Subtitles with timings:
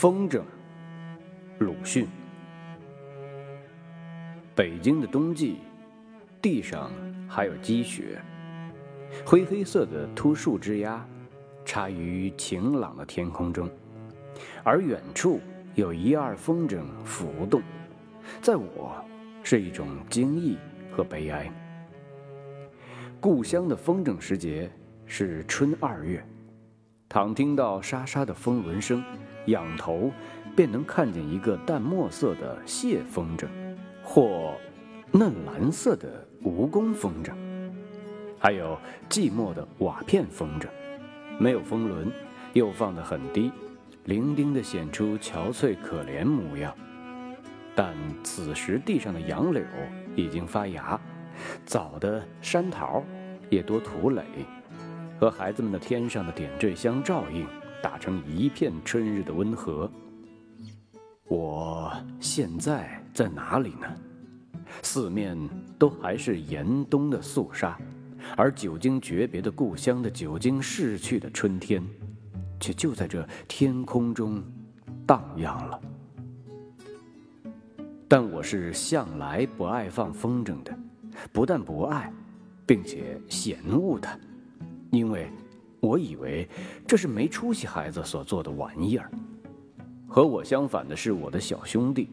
[0.00, 0.40] 风筝，
[1.58, 2.08] 鲁迅。
[4.54, 5.58] 北京的冬季，
[6.40, 6.90] 地上
[7.28, 8.18] 还有积雪，
[9.26, 11.06] 灰黑色的秃树枝桠
[11.66, 13.68] 插于晴朗的天空中，
[14.64, 15.38] 而远处
[15.74, 17.60] 有一二风筝浮动，
[18.40, 19.04] 在我
[19.42, 20.56] 是一种惊异
[20.90, 21.52] 和悲哀。
[23.20, 24.72] 故乡的风筝时节
[25.04, 26.24] 是春二月，
[27.06, 29.04] 倘听到沙沙的风轮声，
[29.50, 30.10] 仰头
[30.56, 33.46] 便能看见一个淡墨色的蟹风筝。
[34.02, 34.54] 或
[35.12, 37.32] 嫩蓝色的蜈蚣风筝，
[38.40, 38.76] 还有
[39.08, 40.66] 寂寞的瓦片风筝，
[41.38, 42.10] 没有风轮，
[42.52, 43.52] 又放得很低，
[44.06, 46.74] 伶仃地显出憔悴可怜模样。
[47.76, 47.94] 但
[48.24, 49.62] 此时地上的杨柳
[50.16, 51.00] 已经发芽，
[51.64, 53.04] 早的山桃
[53.48, 54.24] 也多吐蕾，
[55.20, 57.46] 和孩子们的天上的点缀相照应，
[57.82, 59.90] 打成一片春日的温和。
[61.28, 63.86] 我现在在哪里呢？
[64.82, 65.36] 四面
[65.78, 67.78] 都还是严冬的肃杀，
[68.36, 71.82] 而久经诀别的故乡的久经逝去的春天，
[72.60, 74.42] 却就在这天空中
[75.06, 75.80] 荡漾了。
[78.08, 80.76] 但我是向来不爱放风筝的，
[81.32, 82.12] 不但不爱，
[82.66, 84.18] 并且嫌恶它，
[84.90, 85.30] 因为
[85.80, 86.48] 我以为
[86.86, 89.10] 这是没出息孩子所做的玩意儿。
[90.06, 92.08] 和我相反的是我的小兄弟，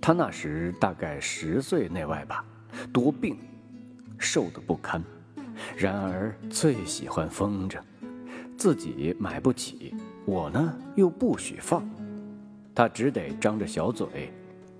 [0.00, 2.44] 他那时大概十岁内外吧，
[2.92, 3.36] 多病，
[4.18, 5.00] 瘦得不堪，
[5.76, 7.78] 然而最喜欢风筝，
[8.58, 9.94] 自己买不起，
[10.26, 11.88] 我呢又不许放，
[12.74, 14.32] 他只得张着小嘴，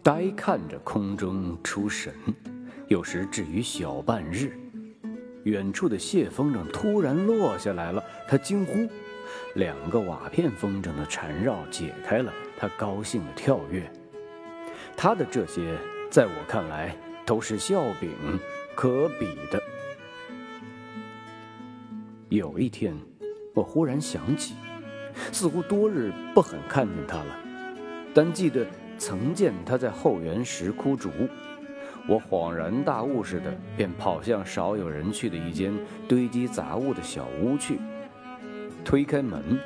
[0.03, 2.13] 呆看着空中出神，
[2.89, 4.59] 有时至于小半日，
[5.45, 8.89] 远处的蟹风筝突然落下来了，他惊呼。
[9.55, 13.91] 两个瓦片风筝的缠绕解开了，他高兴的跳跃。
[14.97, 15.77] 他的这些，
[16.11, 18.11] 在我看来都是笑柄，
[18.75, 19.63] 可比的。
[22.29, 22.95] 有一天，
[23.55, 24.55] 我忽然想起，
[25.33, 27.37] 似乎多日不很看见他了，
[28.15, 31.11] 但记得曾见他在后园石窟竹。
[32.09, 35.73] 我恍然大悟似的，便跑向少有人去的一间
[36.09, 37.79] 堆积杂物的小屋去。
[38.85, 39.61] 推开门，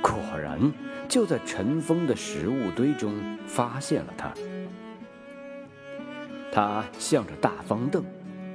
[0.00, 0.72] 果然
[1.08, 3.14] 就在尘封的食物堆中
[3.46, 4.32] 发现了他。
[6.52, 8.04] 他向着大方凳，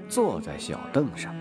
[0.08, 1.36] 坐在小凳上，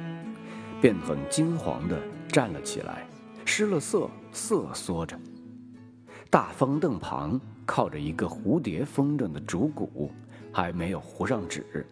[0.80, 1.96] 便很惊惶地
[2.28, 3.06] 站了起来，
[3.44, 5.16] 失了色，瑟缩着。
[6.28, 10.10] 大方凳旁靠着一个蝴蝶风筝的竹骨，
[10.56, 11.86] 还没有糊上纸。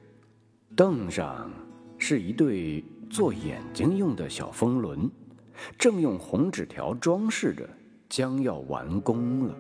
[0.74, 1.50] 凳上
[1.98, 5.10] 是一对做眼睛用的小风轮。
[5.76, 7.68] 正用红纸条装饰着，
[8.08, 9.54] 将要完工了。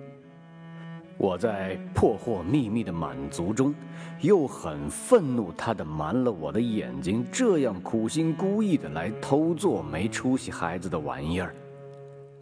[1.18, 3.74] 我在破获秘密的满足中，
[4.22, 11.54] 又很愤怒他的瞒了我的眼睛，这样苦心孤诣的来偷做没出息孩子的玩意儿。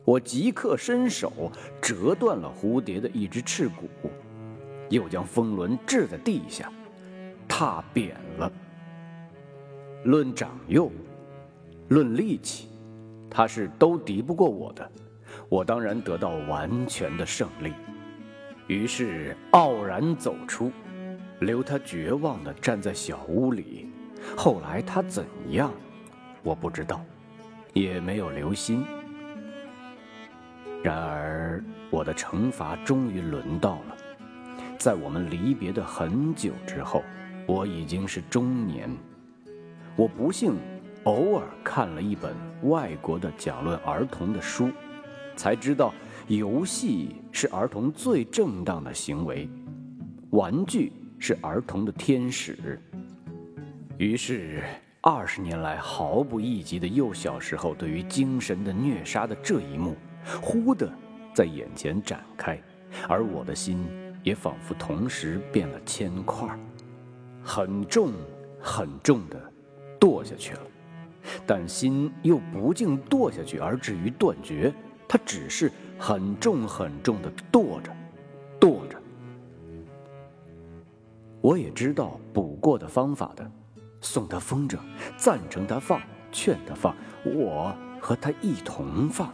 [0.04, 3.88] 我即刻伸手折断了蝴蝶的一只翅骨，
[4.90, 6.70] 又将风轮掷在地下，
[7.48, 8.50] 踏扁了。
[10.04, 10.90] 论长幼，
[11.88, 12.68] 论力气。
[13.30, 14.90] 他是都敌不过我的，
[15.48, 17.72] 我当然得到完全的胜利。
[18.66, 20.70] 于是傲然走出，
[21.40, 23.88] 留他绝望地站在小屋里。
[24.36, 25.72] 后来他怎样，
[26.42, 27.02] 我不知道，
[27.72, 28.84] 也没有留心。
[30.82, 33.96] 然而我的惩罚终于轮到了，
[34.82, 37.04] 在我们离别的很久之后，
[37.46, 38.90] 我已经是中年，
[39.94, 40.56] 我不幸。
[41.04, 44.70] 偶尔看了一本外国的讲论儿童的书，
[45.36, 45.94] 才知道
[46.26, 49.48] 游戏是儿童最正当的行为，
[50.30, 52.80] 玩具是儿童的天使。
[53.98, 54.64] 于是，
[55.00, 59.94] 二十年来毫不意及的幼小时候对于精神的虐杀的这一幕，
[60.40, 60.92] 忽地
[61.32, 62.60] 在眼前展开，
[63.08, 63.84] 而我的心
[64.22, 66.48] 也仿佛同时变了铅块，
[67.42, 68.12] 很重
[68.60, 69.40] 很重的
[70.00, 70.60] 堕下去了。
[71.46, 74.72] 但心又不竟堕下去而至于断绝，
[75.08, 77.92] 它只是很重很重的堕着，
[78.58, 79.00] 堕着。
[81.40, 83.48] 我也知道补过的方法的，
[84.00, 84.78] 送他风筝，
[85.16, 86.00] 赞成他放，
[86.32, 86.94] 劝他放，
[87.24, 89.32] 我和他一同放，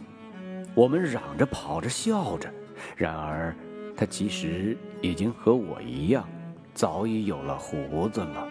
[0.75, 2.51] 我们嚷着跑着笑着，
[2.95, 3.55] 然而
[3.99, 6.25] 他其实已经和我一样，
[6.73, 8.47] 早已有了胡子了。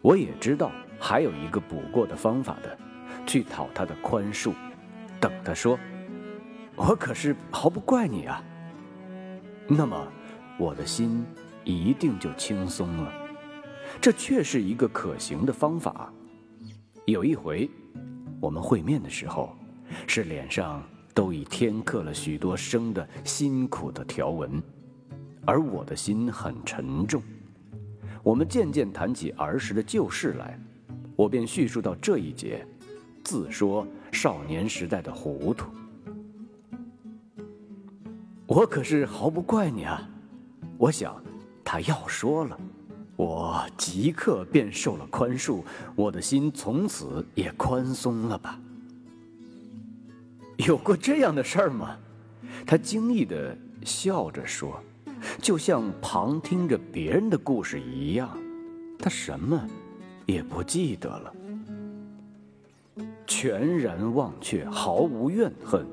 [0.00, 0.70] 我也知道。
[1.02, 2.78] 还有一个补过的方法的，
[3.26, 4.52] 去讨他的宽恕，
[5.18, 5.78] 等他说
[6.76, 8.44] ：“我可是毫不怪你啊。
[9.66, 10.06] 那么，
[10.58, 11.24] 我的心
[11.64, 13.10] 一定就轻松了。
[13.98, 16.12] 这确是一个可行的方法。
[17.06, 17.68] 有一回，
[18.42, 19.56] 我们会面的时候，
[20.06, 20.82] 是脸上
[21.20, 24.50] 都已添刻了许多生的辛苦的条纹，
[25.44, 27.22] 而我的心很沉重。
[28.22, 30.58] 我们渐渐谈起儿时的旧事来，
[31.14, 32.66] 我便叙述到这一节，
[33.22, 35.66] 自说少年时代的糊涂。
[38.46, 40.08] 我可是毫不怪你啊！
[40.78, 41.22] 我想，
[41.62, 42.58] 他要说了，
[43.16, 45.62] 我即刻便受了宽恕，
[45.94, 48.58] 我的心从此也宽松了吧？
[50.66, 51.96] 有过这样的事儿吗？
[52.66, 54.82] 他惊异的笑着说。
[55.42, 58.38] 就像旁听着别人的故事一样，
[58.98, 59.68] 他什么
[60.24, 61.34] 也不记得了，
[63.26, 65.86] 全然忘却，毫无怨恨，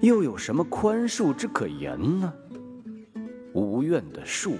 [0.00, 2.32] 又有什么宽恕之可言呢？
[3.54, 4.56] 无怨的恕，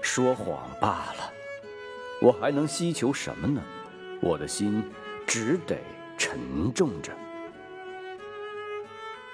[0.00, 1.30] 说谎罢了。
[2.22, 3.60] 我还能希求什么呢？
[4.22, 4.82] 我的心
[5.26, 5.76] 只得
[6.16, 6.38] 沉
[6.72, 7.12] 重着。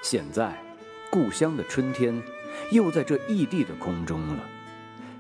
[0.02, 0.52] 现在，
[1.10, 2.20] 故乡的春天。
[2.72, 4.44] 又在这异地的空中了，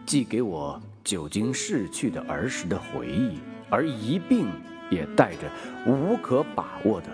[0.04, 3.38] 寄给我久经逝去的儿时的回忆，
[3.70, 4.48] 而一并
[4.90, 5.50] 也带着
[5.86, 7.06] 无可把握的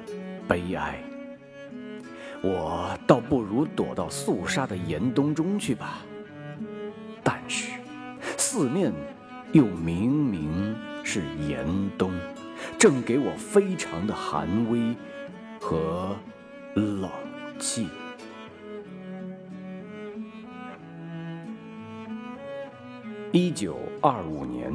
[0.48, 0.98] 悲哀。
[2.42, 6.00] 我倒不如躲到肃杀的严冬中去吧。
[7.22, 7.72] 但是，
[8.36, 8.92] 四面
[9.52, 10.74] 又明明
[11.04, 11.66] 是严
[11.98, 12.10] 冬，
[12.78, 14.96] 正给我非常的寒威
[15.60, 16.16] 和
[16.74, 17.10] 冷
[17.58, 17.88] 气。
[23.32, 24.72] 一九二五年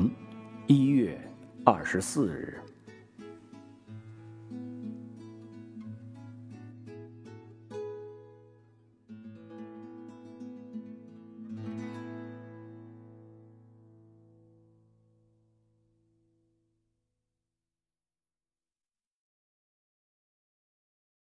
[0.68, 1.20] 一月
[1.64, 2.71] 二十四日。